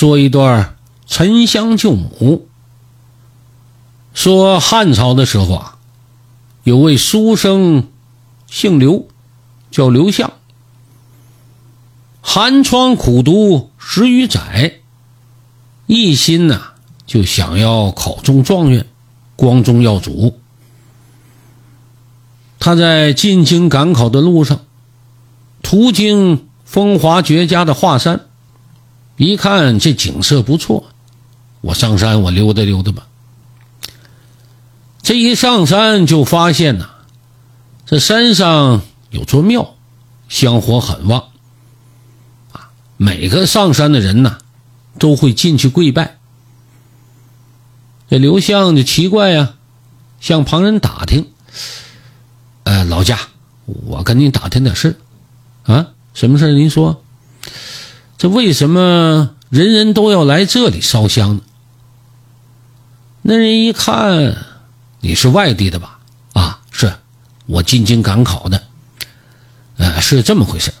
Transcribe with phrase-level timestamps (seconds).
[0.00, 2.48] 说一段沉香救母。
[4.14, 5.76] 说汉朝的时候啊，
[6.64, 7.86] 有位书生，
[8.46, 9.06] 姓刘，
[9.70, 10.32] 叫刘向。
[12.22, 14.80] 寒窗苦读十余载，
[15.86, 16.72] 一心呐
[17.06, 18.86] 就想要考中状元，
[19.36, 20.38] 光宗耀祖。
[22.58, 24.60] 他在进京赶考的路上，
[25.60, 28.29] 途经风华绝佳的华山，
[29.26, 30.86] 一看这景色不错，
[31.60, 33.06] 我上山我溜达溜达吧。
[35.02, 36.88] 这一上山就发现呐，
[37.84, 39.74] 这山上有座庙，
[40.30, 41.24] 香火很旺。
[42.52, 44.38] 啊，每个上山的人呐，
[44.98, 46.18] 都会进去跪拜。
[48.08, 49.54] 这刘向就奇怪呀，
[50.18, 51.30] 向旁人打听
[52.64, 53.18] ：“呃，老家，
[53.66, 54.98] 我跟您打听点事
[55.64, 57.04] 啊，什么事您说。
[58.20, 61.42] 这为什么人人都要来这里烧香呢？”
[63.22, 64.36] 那人一看。
[65.02, 65.98] 你是外地的吧？
[66.34, 66.92] 啊，是，
[67.46, 68.62] 我进京赶考的。
[69.78, 70.74] 呃，是这么回事。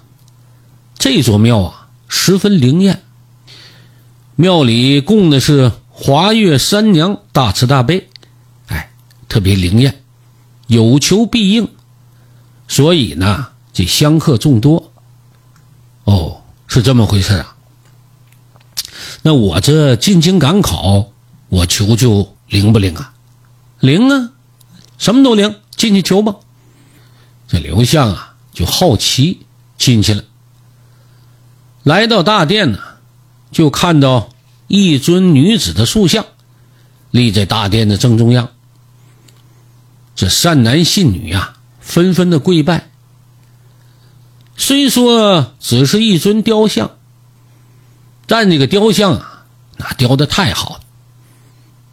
[0.98, 3.02] 这座庙啊，十分灵验。
[4.36, 8.10] 庙里供的是华岳三娘大慈大悲，
[8.66, 8.90] 哎，
[9.26, 10.02] 特别灵验，
[10.66, 11.66] 有求必应。
[12.68, 14.92] 所以呢，这香客众多。
[16.04, 16.39] 哦，
[16.70, 17.56] 是这么回事啊。
[19.22, 21.10] 那我这进京赶考，
[21.48, 23.12] 我求求灵不灵啊？
[23.80, 24.30] 灵啊，
[24.96, 26.36] 什么都灵，进去求吧。
[27.48, 29.40] 这刘向啊，就好奇
[29.76, 30.22] 进去了。
[31.82, 32.78] 来到大殿呢，
[33.50, 34.30] 就看到
[34.68, 36.24] 一尊女子的塑像
[37.10, 38.48] 立在大殿的正中央。
[40.14, 42.89] 这善男信女呀，纷纷的跪拜。
[44.60, 46.98] 虽说只是一尊雕像，
[48.26, 49.46] 但这个雕像啊，
[49.78, 50.80] 那雕的太好了。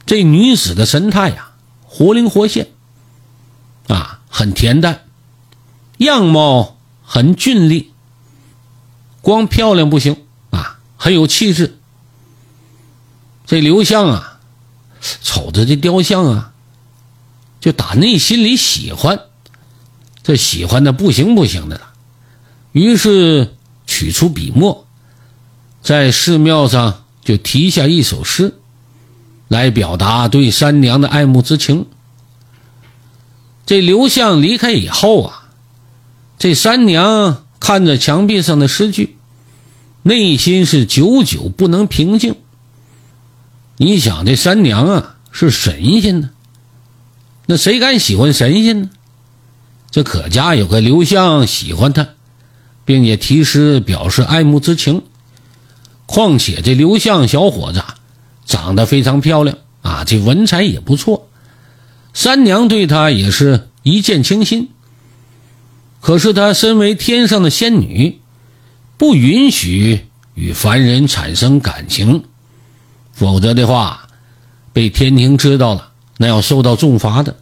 [0.06, 1.54] 这女子的神态呀。
[1.90, 2.68] 活灵活现，
[3.88, 5.06] 啊，很恬淡，
[5.98, 7.92] 样貌很俊丽。
[9.22, 10.18] 光漂亮不行
[10.52, 11.80] 啊，很有气质。
[13.48, 14.40] 这刘向啊，
[15.24, 16.52] 瞅着这雕像啊，
[17.62, 19.22] 就打内心里喜欢，
[20.22, 21.87] 这喜欢的不行不行的了。
[22.78, 23.56] 于是
[23.86, 24.88] 取出笔墨，
[25.82, 28.54] 在寺庙上就题下一首诗。
[29.50, 31.86] 来表达对三娘的爱慕之情。
[33.66, 35.48] 这刘向离开以后啊，
[36.38, 39.16] 这三娘看着墙壁上的诗句，
[40.04, 42.36] 内心是久久不能平静。
[43.78, 46.32] 你想，这三娘啊是神仙呢，
[47.46, 48.90] 那谁敢喜欢神仙呢？
[49.92, 52.10] 这可家有个刘向喜欢她，
[52.88, 55.04] 并且题诗表示爱慕之情。
[56.08, 57.84] 况且这刘向小伙子。
[58.48, 61.28] 长得非常漂亮啊，这文采也不错，
[62.14, 64.70] 三娘对他也是一见倾心。
[66.00, 68.22] 可是她身为天上的仙女，
[68.98, 72.24] 不允许与凡人产生感情，
[73.12, 74.08] 否则的话，
[74.72, 77.36] 被天庭知道了，那要受到重罚的。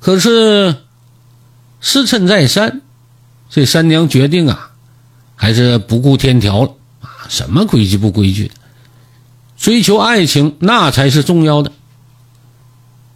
[0.00, 0.76] 可是
[1.80, 2.82] 时辰再三，
[3.54, 4.72] 这三娘决定啊，
[5.36, 6.72] 还是不顾天条了
[7.02, 8.54] 啊，什么规矩不规矩的。
[9.56, 11.70] 追求爱情，那才是重要的。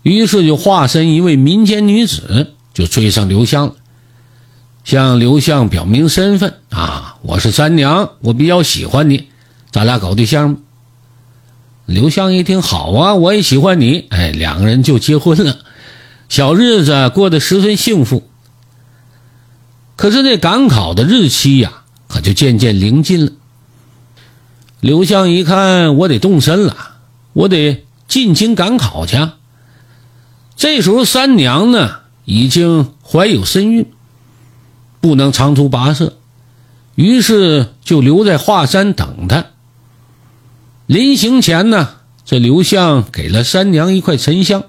[0.03, 3.75] 于是就化身一位民间女子，就追上刘湘了，
[4.85, 9.27] 向刘向表明身份啊，我是三娘，我比较喜欢你，
[9.73, 10.61] 咱俩搞对象吧。
[11.85, 15.59] 刘向一听，好啊，我也喜欢你，哎，两个人就结婚了，
[16.29, 18.23] 小日子过得十分幸福。
[19.99, 23.33] 可是这赶考的日期呀，可就渐渐临近了。
[24.79, 26.77] 刘向一看，我得动身了，
[27.33, 29.19] 我得进京赶考去。
[30.55, 33.87] 这时候三娘呢，已经怀有身孕，
[35.01, 36.17] 不能长途跋涉，
[36.95, 39.47] 于是就留在华山等他。
[40.87, 41.89] 临行前呢，
[42.25, 44.63] 这刘向给了三娘一块沉香，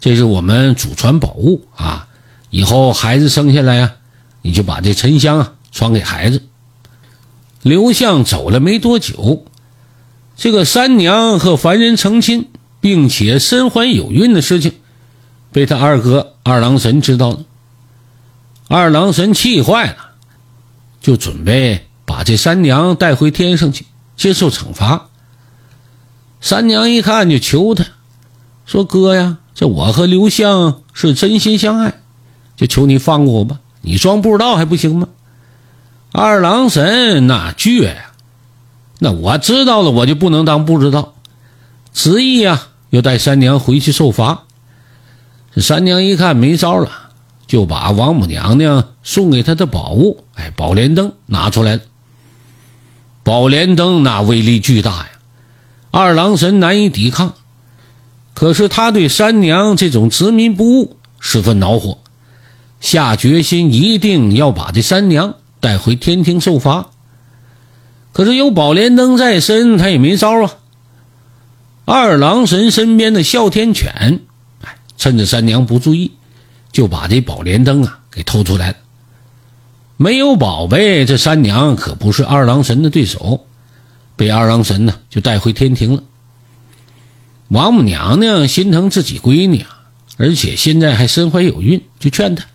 [0.00, 2.08] 这是我们祖传宝物啊，
[2.48, 3.92] 以后孩子生下来呀，
[4.42, 6.42] 你就把这沉香啊传给孩子。
[7.62, 9.44] 刘向走了没多久，
[10.36, 12.48] 这个三娘和凡人成亲，
[12.80, 14.72] 并且身怀有孕的事情，
[15.52, 17.40] 被他二哥二郎神知道了。
[18.68, 19.96] 二郎神气坏了，
[21.00, 23.84] 就准备把这三娘带回天上去
[24.16, 25.08] 接受惩罚。
[26.40, 27.84] 三娘一看就求他，
[28.64, 32.00] 说：“哥呀，这我和刘向是真心相爱，
[32.56, 35.08] 就求你放过我吧，你装不知道还不行吗？”
[36.12, 38.12] 二郎神那倔呀，
[38.98, 41.14] 那我知道了，我就不能当不知道。
[41.92, 44.42] 执意呀，要带三娘回去受罚。
[45.54, 46.90] 这三娘一看没招了，
[47.46, 51.82] 就把王母娘娘送给她的宝物，哎，宝莲灯拿出来了。
[53.22, 55.10] 宝莲灯那威力巨大呀，
[55.92, 57.34] 二郎神难以抵抗。
[58.34, 61.98] 可是他对三娘这种执迷不悟十分恼火，
[62.80, 66.90] 下决心一定要把这三娘带回天庭受罚。
[68.12, 70.54] 可是有宝莲灯在身，他也没招啊。
[71.84, 74.20] 二郎神身边的哮天犬，
[74.96, 76.12] 趁着三娘不注意，
[76.72, 78.76] 就把这宝莲灯啊给偷出来了。
[79.96, 83.46] 没有宝贝，这三娘可不是二郎神的对手，
[84.16, 86.02] 被二郎神呢就带回天庭了。
[87.48, 89.82] 王母娘娘心疼自己闺女啊，
[90.16, 92.46] 而且现在还身怀有孕，就劝她：“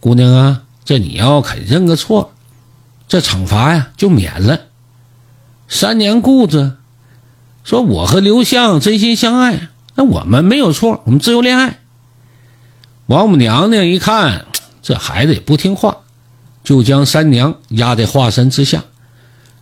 [0.00, 2.32] 姑娘啊，这你要肯认个错，
[3.08, 4.60] 这惩罚呀就免了。”
[5.68, 6.72] 三娘固执
[7.64, 11.78] 说：“我和刘向真心相爱，那我们没有错，我们自由恋爱。”
[13.06, 14.46] 王母娘娘一看
[14.82, 15.98] 这孩子也不听话。
[16.64, 18.84] 就将三娘压在华山之下，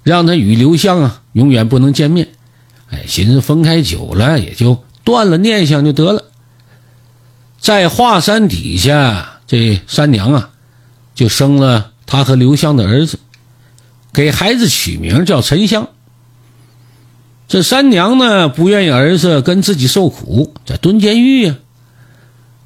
[0.02, 2.30] 让他与刘向啊永远不能见面。
[2.90, 6.24] 哎，寻思分开久了也就断了念想就得了。
[7.60, 10.50] 在华山底下，这三娘啊
[11.14, 13.18] 就生了他和刘湘的儿子，
[14.12, 15.88] 给孩子取名叫沉香。
[17.48, 21.56] 这三娘呢不愿意儿子跟自己受苦，在蹲监狱呀，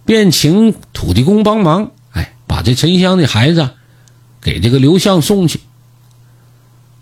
[0.05, 3.71] 便请土地公帮忙，哎，把这沉香的孩子。
[4.43, 5.61] 给这个刘向送去。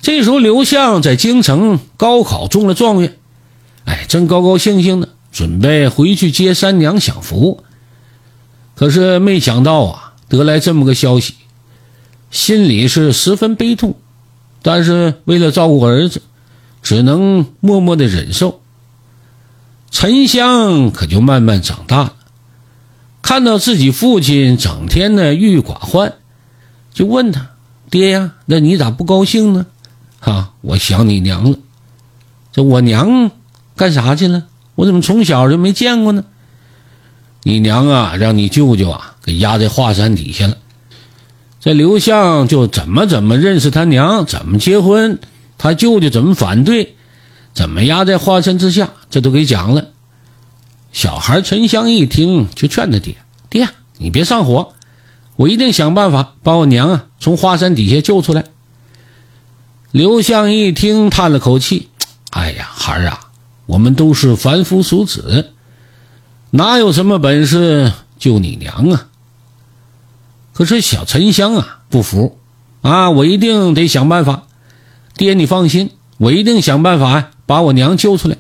[0.03, 3.17] 这时候，刘向在京城高考中了状元，
[3.85, 7.63] 哎，正高高兴兴的准备回去接三娘享福。
[8.79, 11.35] 可是没想到啊，得来这么个消息，
[12.31, 13.97] 心里是十分悲痛。
[14.63, 16.23] 但是为了照顾儿子，
[16.81, 18.61] 只能默默的忍受。
[19.91, 22.13] 沉香可就慢慢长大了，
[23.21, 26.15] 看到自己父亲整天的郁郁寡欢。
[26.95, 27.49] 就问他，
[27.91, 29.67] 爹呀，那你咋不高兴呢？
[30.21, 31.59] 啊，我想你娘了。
[32.53, 33.33] 这我娘
[33.75, 34.45] 干啥去了？
[34.77, 36.25] 我怎么从小就没见过呢？
[37.49, 40.59] 你娘啊，让你舅舅啊给压在华山底下了。
[41.59, 45.19] 这刘向就怎么怎么认识他娘，怎么结婚，
[45.57, 46.95] 他舅舅怎么反对，
[47.55, 49.87] 怎么压在华山之下，这都给讲了。
[50.93, 53.17] 小孩沉香一听，就劝他爹
[53.49, 53.67] ：“爹，
[53.97, 54.75] 你别上火。”
[55.37, 58.45] 我一定想办法把我娘啊从华山底下救出来。
[59.91, 61.89] 刘向一听，叹了口气
[62.29, 63.21] ：“哎呀，孩儿啊，
[63.65, 65.53] 我们都是凡夫俗子，
[66.51, 69.09] 哪有什么本事救你娘啊？”
[70.55, 72.39] 可是小沉香啊不服，
[72.83, 74.43] 啊，我一定得想办法。
[75.17, 78.37] 爹，你放心，我一定想办法，把我娘救出来。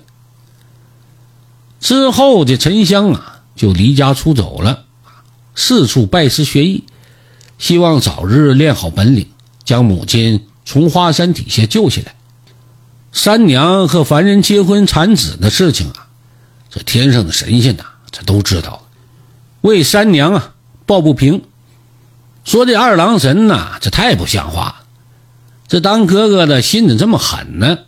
[1.80, 4.84] 之后，这沉香啊就离家出走了。
[5.54, 6.84] 四处拜师学艺，
[7.58, 9.28] 希望早日练好本领，
[9.64, 12.14] 将母亲从花山底下救下来。
[13.12, 16.08] 三娘和凡人结婚产子的事情啊，
[16.68, 18.82] 这天上的神仙呐，这都知道了，
[19.62, 20.54] 为三娘啊
[20.86, 21.42] 抱不平，
[22.44, 24.74] 说这二郎神呐，这太不像话了，
[25.68, 27.78] 这当哥哥的心怎这么狠呢？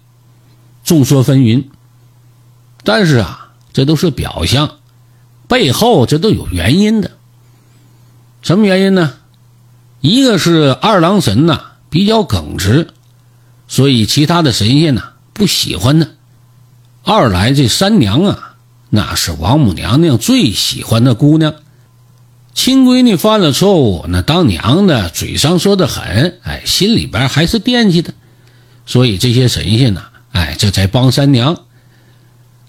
[0.84, 1.64] 众说纷纭，
[2.84, 4.78] 但是啊，这都是表象，
[5.48, 7.10] 背后这都有原因的。
[8.42, 9.14] 什么原因呢？
[10.00, 12.94] 一个是二郎神呐比较耿直，
[13.68, 16.06] 所以其他的神仙呐不喜欢他；
[17.04, 18.49] 二来这三娘啊，
[18.90, 21.54] 那是王母娘娘最喜欢的姑娘，
[22.54, 28.12] 亲闺女犯了错误，那当娘的嘴上说的狠，哎，心里边还是惦记的，
[28.84, 31.56] 所以这些神仙呐，哎，这才帮三娘。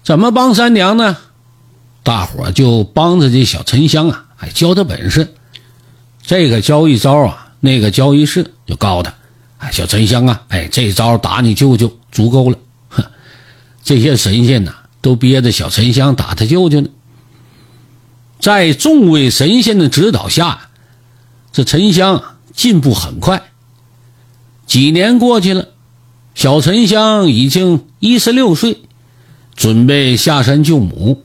[0.04, 1.16] 怎么帮三娘呢？
[2.04, 5.34] 大伙就帮着这小沉香啊，哎，教他本事。
[6.24, 9.12] 这个教一招啊，那个教一式，就告他
[9.58, 12.56] ：“哎，小沉香啊，哎，这招打你舅舅足够了。”
[12.90, 13.04] 哼，
[13.82, 16.88] 这些神仙呐，都憋着小沉香打他舅舅呢。
[18.40, 20.68] 在众位神仙的指导下，
[21.52, 22.22] 这沉香
[22.54, 23.42] 进步很快。
[24.66, 25.68] 几年过去了，
[26.34, 28.80] 小沉香已经一十六岁，
[29.54, 31.22] 准备下山救母。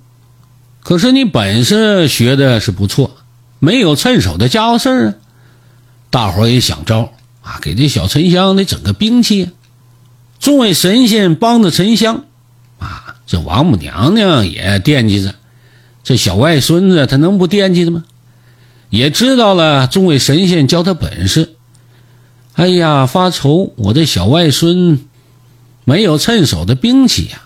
[0.82, 3.16] 可是你本事学的是不错。
[3.60, 5.14] 没有趁手的家伙事儿啊！
[6.12, 9.46] 大伙儿也想招啊，给这小沉香得整个兵器。
[9.46, 9.52] 啊
[10.40, 12.26] 众位神仙帮着沉香，
[13.28, 15.36] 这王母娘娘也惦记着
[16.04, 18.06] 这小外孙子，他能不惦记的吗？
[18.90, 21.56] 也知道了众位神仙教他本事。
[22.54, 25.06] 哎呀，发愁我这小外孙
[25.84, 27.42] 没有趁手的兵器呀，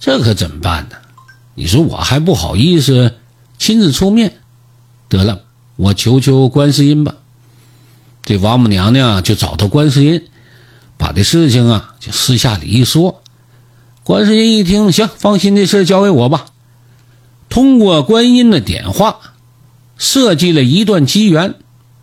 [0.00, 0.96] 这可怎么办呢？
[1.54, 3.14] 你说我还不好意思
[3.56, 4.32] 亲自出面，
[5.08, 5.42] 得了，
[5.76, 7.14] 我求求观世音吧。
[8.24, 10.22] 这王母娘娘就找到观世音，
[10.96, 13.22] 把这事情啊就私下里一说。
[14.08, 16.46] 观世音一听，行，放心，这事交给我吧。
[17.50, 19.18] 通过观音的点化，
[19.98, 21.56] 设计了一段机缘，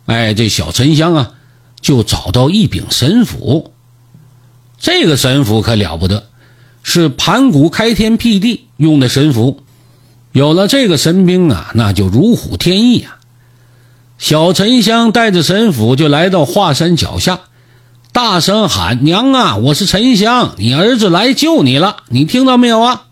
[0.04, 1.32] 哎，这小沉香啊
[1.80, 3.72] 就找到一柄神斧。
[4.78, 6.28] 这个神斧可了不得，
[6.84, 9.64] 是盘古开天辟地用的神斧。
[10.30, 13.18] 有了这个神兵啊，那就如虎添翼啊！
[14.16, 17.40] 小沉香带着神斧就来到华山脚下。
[18.16, 23.08] 大声喊：“娘啊，我是沉香，你儿子来救你了，你听到没有啊？”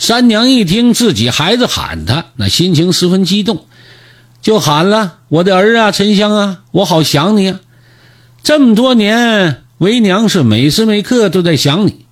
[0.00, 3.66] 三娘一听自己孩子喊她，那心情十分激动，
[4.40, 7.60] 就喊了：“我的儿啊，沉香啊，我好想你啊！
[8.42, 12.06] 这么多年，为娘是每时每刻都在想你。”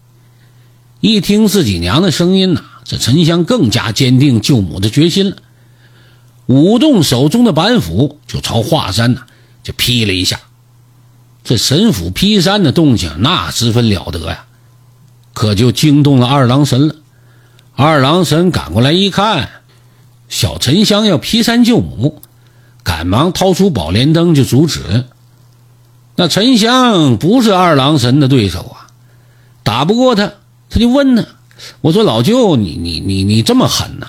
[1.01, 5.37] 一听自己娘的声音呐，这沉香更加坚定救母的决心了，
[6.45, 9.23] 舞动手中的板斧，就朝华山呐
[9.63, 10.39] 就劈了一下。
[11.45, 14.45] 这神斧劈山的动静那十分了得呀，
[15.35, 16.95] 可就惊动了二郎神了。
[17.75, 19.51] 二郎神赶过来一看，
[20.29, 22.23] 小沉香要劈山救母，
[22.85, 25.05] 赶忙掏出宝莲灯就阻止。
[26.15, 28.87] 那沉香不是二郎神的对手啊，
[29.65, 30.33] 打不过他，
[30.71, 31.27] 他就问呢
[31.81, 34.07] ：“我说老舅，你你你你这么狠呐？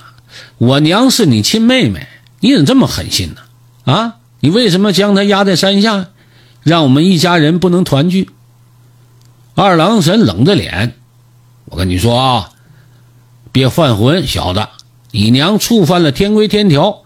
[0.59, 2.07] 我娘是你亲妹妹，
[2.41, 3.91] 你怎么这么狠心呢？
[3.91, 6.07] 啊，你为什么将她压在山下？”
[6.63, 8.29] 让我们一家人不能团聚。
[9.55, 10.95] 二郎神冷着脸，
[11.65, 12.49] 我跟你说啊，
[13.51, 14.67] 别犯浑，小子，
[15.11, 17.03] 你娘触犯了天规天条，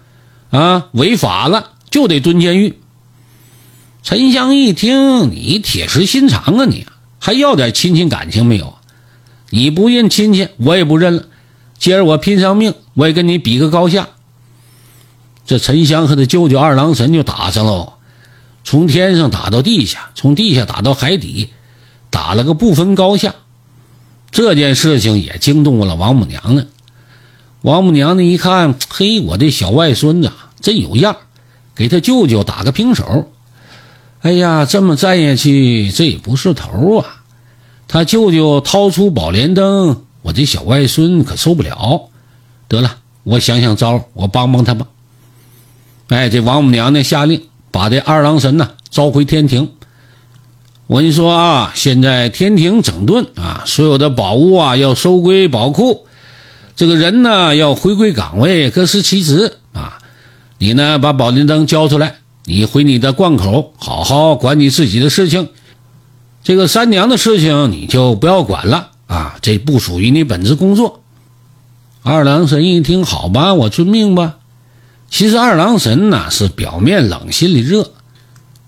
[0.52, 2.80] 啊，违法了就得蹲监狱。
[4.04, 6.86] 沉香一听，你铁石心肠啊，你
[7.20, 8.76] 还要点亲情感情没有？
[9.50, 11.26] 你不认亲戚，我也不认了。
[11.78, 14.08] 今儿我拼上命，我也跟你比个高下。
[15.46, 17.97] 这沉香和他舅舅二郎神就打上了。
[18.68, 21.52] 从天上打到地下，从地下打到海底，
[22.10, 23.34] 打了个不分高下。
[24.30, 26.68] 这件事情也惊动了王母娘娘。
[27.62, 31.16] 王母娘娘一看，嘿，我这小外孙子真有样，
[31.76, 33.32] 给他舅舅打个平手。
[34.20, 37.24] 哎呀，这么站下去，这也不是头啊！
[37.88, 42.10] 他舅舅掏出宝莲灯，我这小外孙可受不了。
[42.68, 44.88] 得了，我想想招，我帮帮他吧。
[46.10, 47.42] 哎，这王母娘娘下令。
[47.78, 49.70] 把这二郎神呢召回天庭。
[50.88, 56.08] 我跟你说啊，现在天庭整顿啊，所有的宝物啊要收归宝库，
[56.76, 60.00] 这个人呢要回归岗位，各司其职啊。
[60.58, 62.16] 你呢把宝莲灯交出来，
[62.46, 65.50] 你回你的灌口，好好管你自己的事情。
[66.44, 71.04] 这个三娘的事情你就不要管了啊，这不属于你本职工作。
[72.02, 74.37] 二郎神一听，好吧，我遵命吧。
[75.10, 77.92] 其实二郎神呢是表面冷心里热，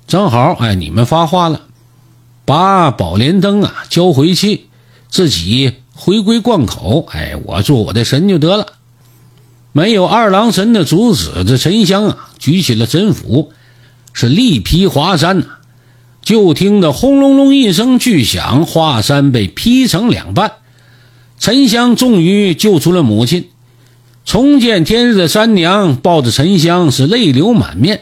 [0.08, 1.62] 正好哎你们发话了，
[2.46, 4.68] 把宝莲灯啊交回去，
[5.10, 8.66] 自己回归灌口，哎我做我的神就得了。
[9.72, 13.52] 没有二郎神的阻止，这沉香啊举起了神斧，
[14.14, 15.46] 是力劈华山呐。
[16.22, 20.54] 就听得轰隆隆一声巨响，华山被劈成两半，
[21.40, 23.50] 沉香终于救出了母亲。
[24.30, 28.02] 重见天日的三娘抱着沉香是泪流满面，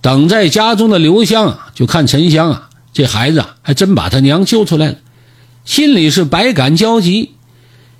[0.00, 4.96] 等在家中的刘香啊，就看沉香啊，这孩子啊还真把他娘救出来了，
[5.66, 7.32] 心里是百感交集。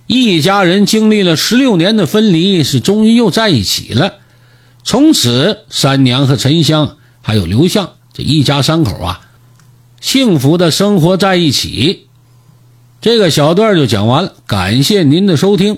[0.07, 4.15] 一家人经历了十六年的分离，是终于又在一起了。
[4.83, 9.21] 从此，三娘和沉香还有刘香这一家三口啊，
[10.01, 12.07] 幸福的生活在一起。
[13.03, 15.77] 这个小段就讲完了，感谢您的收听。